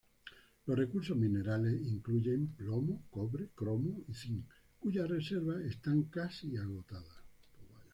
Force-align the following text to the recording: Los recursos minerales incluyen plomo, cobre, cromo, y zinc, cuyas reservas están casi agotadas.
Los 0.65 0.75
recursos 0.79 1.15
minerales 1.15 1.79
incluyen 1.79 2.47
plomo, 2.57 3.03
cobre, 3.11 3.49
cromo, 3.53 4.01
y 4.07 4.15
zinc, 4.15 4.45
cuyas 4.79 5.07
reservas 5.07 5.61
están 5.61 6.05
casi 6.05 6.57
agotadas. 6.57 7.19